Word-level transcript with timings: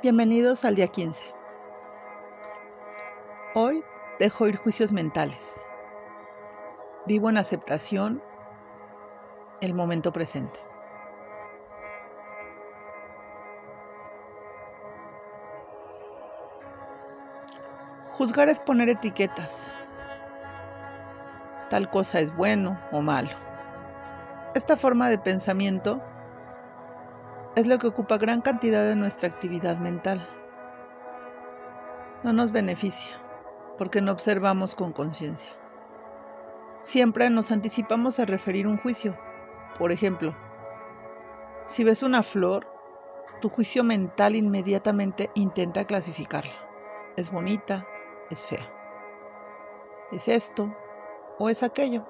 Bienvenidos 0.00 0.64
al 0.64 0.76
día 0.76 0.86
15. 0.86 1.24
Hoy 3.56 3.82
dejo 4.20 4.46
ir 4.46 4.56
juicios 4.56 4.92
mentales. 4.92 5.66
Vivo 7.06 7.28
en 7.28 7.36
aceptación 7.36 8.22
el 9.60 9.74
momento 9.74 10.12
presente. 10.12 10.60
Juzgar 18.12 18.48
es 18.48 18.60
poner 18.60 18.88
etiquetas. 18.90 19.66
Tal 21.70 21.90
cosa 21.90 22.20
es 22.20 22.32
bueno 22.36 22.80
o 22.92 23.00
malo. 23.00 23.30
Esta 24.54 24.76
forma 24.76 25.08
de 25.08 25.18
pensamiento 25.18 26.00
es 27.58 27.66
lo 27.66 27.78
que 27.78 27.88
ocupa 27.88 28.18
gran 28.18 28.40
cantidad 28.40 28.84
de 28.84 28.94
nuestra 28.94 29.28
actividad 29.28 29.78
mental. 29.78 30.24
No 32.22 32.32
nos 32.32 32.52
beneficia 32.52 33.16
porque 33.76 34.00
no 34.00 34.12
observamos 34.12 34.76
con 34.76 34.92
conciencia. 34.92 35.50
Siempre 36.82 37.30
nos 37.30 37.50
anticipamos 37.50 38.20
a 38.20 38.26
referir 38.26 38.68
un 38.68 38.76
juicio. 38.76 39.16
Por 39.76 39.90
ejemplo, 39.90 40.36
si 41.66 41.82
ves 41.82 42.04
una 42.04 42.22
flor, 42.22 42.64
tu 43.40 43.48
juicio 43.48 43.82
mental 43.82 44.36
inmediatamente 44.36 45.28
intenta 45.34 45.84
clasificarla. 45.84 46.54
Es 47.16 47.32
bonita, 47.32 47.84
es 48.30 48.46
fea. 48.46 48.70
Es 50.12 50.28
esto 50.28 50.72
o 51.40 51.50
es 51.50 51.64
aquello. 51.64 52.06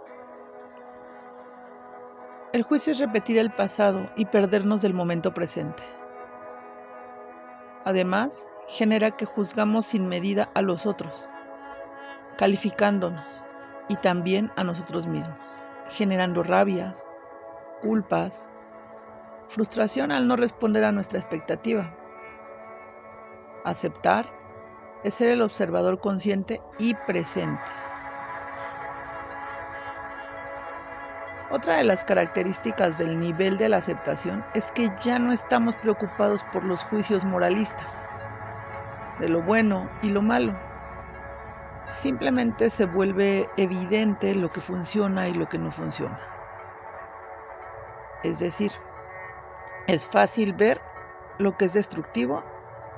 El 2.51 2.63
juicio 2.63 2.93
es 2.93 2.99
repetir 2.99 3.37
el 3.37 3.51
pasado 3.51 4.09
y 4.17 4.25
perdernos 4.25 4.81
del 4.81 4.95
momento 4.95 5.35
presente. 5.35 5.83
Además, 7.85 8.49
genera 8.69 9.11
que 9.11 9.27
juzgamos 9.27 9.85
sin 9.85 10.09
medida 10.09 10.51
a 10.55 10.63
los 10.63 10.87
otros, 10.87 11.29
calificándonos 12.39 13.45
y 13.91 13.97
también 13.97 14.51
a 14.57 14.65
nosotros 14.65 15.07
mismos, 15.07 15.61
generando 15.91 16.43
rabias, 16.43 17.07
culpas, 17.83 18.49
frustración 19.49 20.11
al 20.11 20.27
no 20.27 20.37
responder 20.37 20.85
a 20.85 20.93
nuestra 20.93 21.19
expectativa. 21.19 21.95
Aceptar 23.65 24.25
es 25.05 25.13
ser 25.13 25.29
el 25.29 25.43
observador 25.43 26.01
consciente 26.01 26.63
y 26.79 26.95
presente. 26.95 27.71
Otra 31.51 31.79
de 31.79 31.85
las 31.85 32.05
características 32.05 32.99
del 32.99 33.19
nivel 33.19 33.57
de 33.57 33.71
la 33.71 33.79
aceptación 33.79 34.47
es 34.53 34.71
que 34.71 34.91
ya 34.95 35.19
no 35.19 35.33
estamos 35.33 35.77
preocupados 35.77 36.45
por 36.45 36.65
los 36.65 36.83
juicios 36.83 37.25
moralistas, 37.25 38.11
de 39.17 39.29
lo 39.31 39.43
bueno 39.43 39.95
y 40.01 40.11
lo 40.11 40.23
malo. 40.23 40.63
Simplemente 41.87 42.69
se 42.69 42.85
vuelve 42.85 43.51
evidente 43.57 44.35
lo 44.35 44.51
que 44.51 44.61
funciona 44.61 45.31
y 45.31 45.35
lo 45.35 45.49
que 45.49 45.59
no 45.59 45.71
funciona. 45.71 46.37
Es 48.23 48.39
decir, 48.39 48.73
es 49.87 50.07
fácil 50.07 50.53
ver 50.53 50.85
lo 51.39 51.57
que 51.57 51.65
es 51.65 51.73
destructivo 51.73 52.51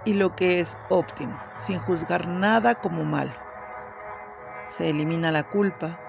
y 0.05 0.15
lo 0.15 0.35
que 0.35 0.61
es 0.61 0.77
óptimo, 0.89 1.47
sin 1.57 1.79
juzgar 1.79 2.27
nada 2.27 2.75
como 2.75 3.05
malo. 3.05 3.47
Se 4.65 4.91
elimina 4.91 5.31
la 5.31 5.45
culpa, 5.45 6.01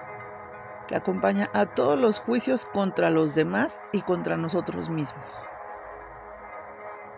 que 0.92 0.96
acompaña 0.96 1.48
a 1.54 1.64
todos 1.64 1.98
los 1.98 2.18
juicios 2.18 2.66
contra 2.66 3.08
los 3.08 3.34
demás 3.34 3.80
y 3.92 4.02
contra 4.02 4.36
nosotros 4.36 4.90
mismos. 4.90 5.42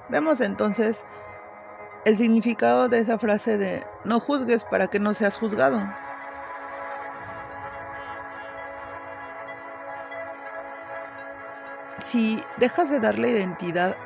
Vemos 0.08 0.40
entonces 0.40 1.04
el 2.04 2.16
significado 2.16 2.88
de 2.88 3.00
esa 3.00 3.18
frase 3.18 3.58
de 3.58 3.84
no 4.04 4.20
juzgues 4.20 4.64
para 4.64 4.86
que 4.86 5.00
no 5.00 5.12
seas 5.12 5.36
juzgado. 5.36 5.82
Si 11.98 12.40
dejas 12.58 12.90
de 12.90 13.00
darle 13.00 13.30
identidad, 13.30 13.96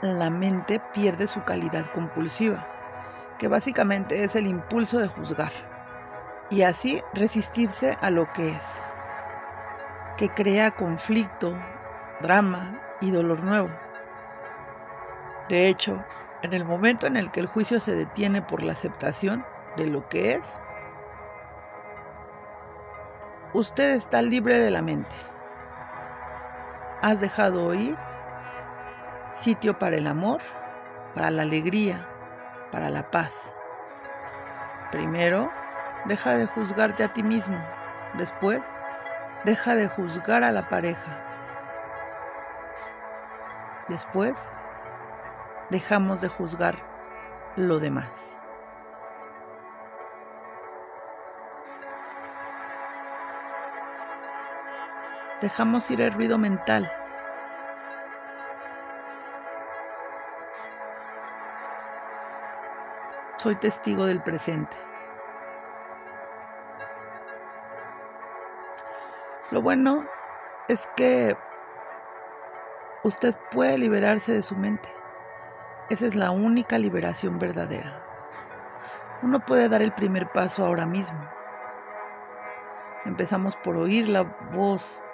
la 0.00 0.30
mente 0.30 0.80
pierde 0.94 1.26
su 1.26 1.44
calidad 1.44 1.84
compulsiva, 1.92 2.66
que 3.38 3.48
básicamente 3.48 4.24
es 4.24 4.34
el 4.34 4.46
impulso 4.46 4.98
de 4.98 5.08
juzgar 5.08 5.73
y 6.50 6.62
así 6.62 7.02
resistirse 7.12 7.96
a 8.00 8.10
lo 8.10 8.32
que 8.32 8.50
es, 8.50 8.82
que 10.16 10.28
crea 10.30 10.70
conflicto, 10.70 11.58
drama 12.20 12.80
y 13.00 13.10
dolor 13.10 13.42
nuevo. 13.42 13.70
De 15.48 15.68
hecho, 15.68 16.04
en 16.42 16.52
el 16.52 16.64
momento 16.64 17.06
en 17.06 17.16
el 17.16 17.30
que 17.30 17.40
el 17.40 17.46
juicio 17.46 17.80
se 17.80 17.94
detiene 17.94 18.42
por 18.42 18.62
la 18.62 18.72
aceptación 18.72 19.44
de 19.76 19.86
lo 19.86 20.06
que 20.08 20.34
es, 20.34 20.46
usted 23.52 23.92
está 23.92 24.22
libre 24.22 24.58
de 24.58 24.70
la 24.70 24.82
mente. 24.82 25.16
Has 27.02 27.20
dejado 27.20 27.74
ir 27.74 27.96
sitio 29.32 29.78
para 29.78 29.96
el 29.96 30.06
amor, 30.06 30.40
para 31.14 31.30
la 31.30 31.42
alegría, 31.42 32.08
para 32.70 32.90
la 32.90 33.10
paz. 33.10 33.52
Primero, 34.90 35.50
Deja 36.04 36.36
de 36.36 36.46
juzgarte 36.46 37.02
a 37.02 37.08
ti 37.08 37.22
mismo. 37.22 37.58
Después, 38.12 38.60
deja 39.44 39.74
de 39.74 39.88
juzgar 39.88 40.44
a 40.44 40.52
la 40.52 40.68
pareja. 40.68 41.10
Después, 43.88 44.52
dejamos 45.70 46.20
de 46.20 46.28
juzgar 46.28 46.76
lo 47.56 47.78
demás. 47.78 48.38
Dejamos 55.40 55.90
ir 55.90 56.02
el 56.02 56.12
ruido 56.12 56.36
mental. 56.36 56.90
Soy 63.36 63.56
testigo 63.56 64.04
del 64.04 64.22
presente. 64.22 64.76
Lo 69.50 69.60
bueno 69.60 70.06
es 70.68 70.86
que 70.96 71.36
usted 73.02 73.34
puede 73.50 73.76
liberarse 73.76 74.32
de 74.32 74.42
su 74.42 74.56
mente. 74.56 74.88
Esa 75.90 76.06
es 76.06 76.14
la 76.14 76.30
única 76.30 76.78
liberación 76.78 77.38
verdadera. 77.38 78.02
Uno 79.20 79.44
puede 79.44 79.68
dar 79.68 79.82
el 79.82 79.92
primer 79.92 80.26
paso 80.32 80.64
ahora 80.64 80.86
mismo. 80.86 81.20
Empezamos 83.04 83.54
por 83.54 83.76
oír 83.76 84.08
la 84.08 84.22
voz 84.50 85.04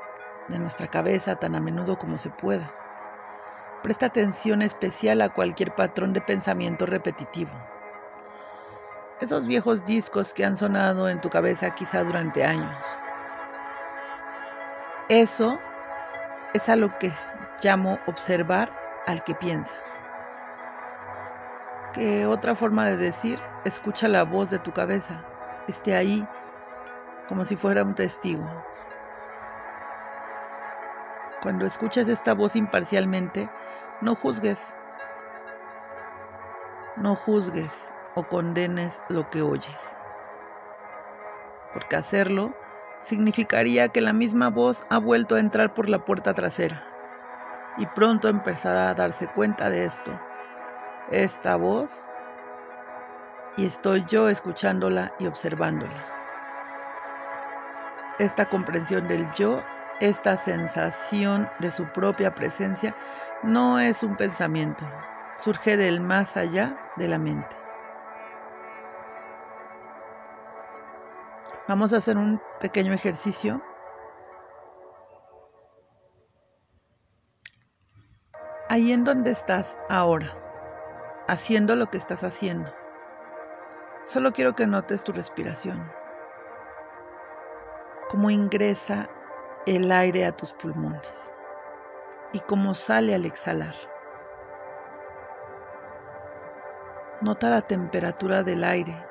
de 0.48 0.60
nuestra 0.60 0.86
cabeza 0.86 1.34
tan 1.34 1.56
a 1.56 1.60
menudo 1.60 1.98
como 1.98 2.16
se 2.16 2.30
pueda. 2.30 2.72
Presta 3.82 4.06
atención 4.06 4.62
especial 4.62 5.22
a 5.22 5.30
cualquier 5.30 5.74
patrón 5.74 6.12
de 6.12 6.20
pensamiento 6.20 6.86
repetitivo. 6.86 7.50
Esos 9.20 9.48
viejos 9.48 9.84
discos 9.84 10.32
que 10.32 10.44
han 10.44 10.56
sonado 10.56 11.08
en 11.08 11.20
tu 11.20 11.30
cabeza 11.30 11.74
quizá 11.74 12.04
durante 12.04 12.44
años 12.44 12.86
eso 15.10 15.58
es 16.54 16.68
a 16.68 16.76
lo 16.76 16.96
que 16.98 17.12
llamo 17.60 17.98
observar 18.06 18.72
al 19.08 19.24
que 19.24 19.34
piensa. 19.34 19.76
Que 21.92 22.26
otra 22.26 22.54
forma 22.54 22.86
de 22.86 22.96
decir, 22.96 23.40
escucha 23.64 24.06
la 24.06 24.22
voz 24.22 24.50
de 24.50 24.60
tu 24.60 24.72
cabeza, 24.72 25.24
esté 25.66 25.96
ahí 25.96 26.24
como 27.28 27.44
si 27.44 27.56
fuera 27.56 27.82
un 27.82 27.96
testigo. 27.96 28.48
Cuando 31.42 31.66
escuches 31.66 32.06
esta 32.06 32.32
voz 32.32 32.54
imparcialmente, 32.54 33.48
no 34.00 34.14
juzgues. 34.14 34.76
No 36.96 37.16
juzgues 37.16 37.92
o 38.14 38.22
condenes 38.28 39.02
lo 39.08 39.28
que 39.28 39.42
oyes. 39.42 39.96
Porque 41.72 41.96
hacerlo 41.96 42.54
significaría 43.00 43.88
que 43.88 44.00
la 44.00 44.12
misma 44.12 44.50
voz 44.50 44.84
ha 44.90 44.98
vuelto 44.98 45.34
a 45.34 45.40
entrar 45.40 45.74
por 45.74 45.88
la 45.88 46.04
puerta 46.04 46.34
trasera 46.34 46.82
y 47.76 47.86
pronto 47.86 48.28
empezará 48.28 48.90
a 48.90 48.94
darse 48.94 49.26
cuenta 49.28 49.70
de 49.70 49.84
esto. 49.84 50.18
Esta 51.10 51.56
voz 51.56 52.06
y 53.56 53.66
estoy 53.66 54.04
yo 54.06 54.28
escuchándola 54.28 55.12
y 55.18 55.26
observándola. 55.26 56.06
Esta 58.18 58.48
comprensión 58.48 59.08
del 59.08 59.26
yo, 59.32 59.62
esta 59.98 60.36
sensación 60.36 61.48
de 61.58 61.70
su 61.70 61.86
propia 61.86 62.34
presencia, 62.34 62.94
no 63.42 63.80
es 63.80 64.02
un 64.02 64.16
pensamiento, 64.16 64.84
surge 65.34 65.76
del 65.76 66.00
más 66.00 66.36
allá 66.36 66.76
de 66.96 67.08
la 67.08 67.18
mente. 67.18 67.59
Vamos 71.70 71.92
a 71.92 71.98
hacer 71.98 72.18
un 72.18 72.42
pequeño 72.58 72.92
ejercicio. 72.92 73.62
Ahí 78.68 78.90
en 78.90 79.04
donde 79.04 79.30
estás 79.30 79.78
ahora, 79.88 80.26
haciendo 81.28 81.76
lo 81.76 81.86
que 81.86 81.96
estás 81.96 82.24
haciendo. 82.24 82.74
Solo 84.02 84.32
quiero 84.32 84.56
que 84.56 84.66
notes 84.66 85.04
tu 85.04 85.12
respiración, 85.12 85.88
cómo 88.08 88.30
ingresa 88.30 89.08
el 89.64 89.92
aire 89.92 90.26
a 90.26 90.32
tus 90.36 90.52
pulmones 90.52 91.36
y 92.32 92.40
cómo 92.40 92.74
sale 92.74 93.14
al 93.14 93.26
exhalar. 93.26 93.76
Nota 97.20 97.48
la 97.48 97.62
temperatura 97.62 98.42
del 98.42 98.64
aire, 98.64 99.06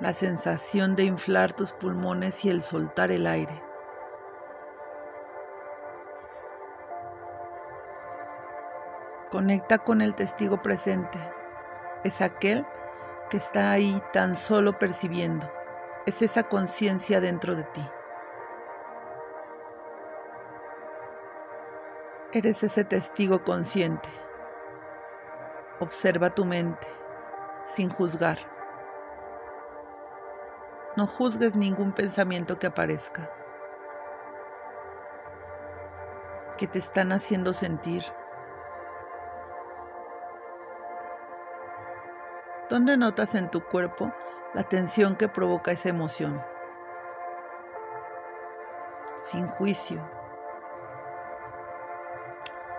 la 0.00 0.14
sensación 0.14 0.96
de 0.96 1.04
inflar 1.04 1.52
tus 1.52 1.72
pulmones 1.72 2.44
y 2.44 2.50
el 2.50 2.62
soltar 2.62 3.10
el 3.10 3.26
aire. 3.26 3.62
Conecta 9.30 9.78
con 9.78 10.00
el 10.00 10.14
testigo 10.14 10.62
presente. 10.62 11.18
Es 12.02 12.20
aquel 12.20 12.66
que 13.28 13.36
está 13.36 13.70
ahí 13.70 14.02
tan 14.12 14.34
solo 14.34 14.78
percibiendo. 14.78 15.52
Es 16.06 16.22
esa 16.22 16.44
conciencia 16.44 17.20
dentro 17.20 17.54
de 17.54 17.64
ti. 17.64 17.86
Eres 22.32 22.62
ese 22.62 22.84
testigo 22.84 23.44
consciente. 23.44 24.08
Observa 25.78 26.30
tu 26.30 26.44
mente 26.44 26.88
sin 27.64 27.90
juzgar. 27.90 28.49
No 30.96 31.06
juzgues 31.06 31.54
ningún 31.54 31.92
pensamiento 31.92 32.58
que 32.58 32.66
aparezca, 32.66 33.30
que 36.58 36.66
te 36.66 36.78
están 36.78 37.12
haciendo 37.12 37.52
sentir 37.52 38.02
¿Dónde 42.70 42.96
notas 42.96 43.34
en 43.34 43.50
tu 43.50 43.64
cuerpo 43.64 44.14
la 44.54 44.62
tensión 44.62 45.16
que 45.16 45.28
provoca 45.28 45.72
esa 45.72 45.88
emoción? 45.88 46.40
Sin 49.22 49.48
juicio. 49.48 50.08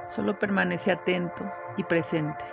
Solo 0.08 0.40
permanece 0.40 0.92
atento 0.92 1.52
y 1.76 1.84
presente. 1.84 2.46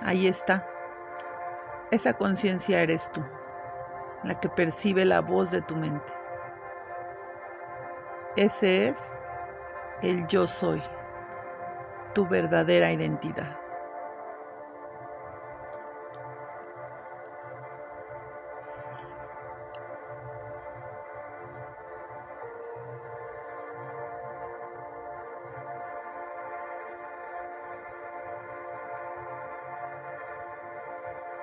Ahí 0.00 0.26
está. 0.26 0.68
Esa 1.90 2.14
conciencia 2.14 2.82
eres 2.82 3.10
tú, 3.10 3.24
la 4.22 4.34
que 4.34 4.48
percibe 4.48 5.04
la 5.04 5.20
voz 5.22 5.50
de 5.50 5.62
tu 5.62 5.74
mente. 5.76 6.12
Ese 8.36 8.88
es 8.88 9.16
el 10.00 10.28
yo 10.28 10.46
soy, 10.46 10.84
tu 12.12 12.26
verdadera 12.28 12.92
identidad. 12.92 13.67